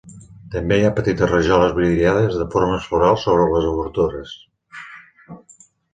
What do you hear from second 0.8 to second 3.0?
ha petites rajoles vidriades de formes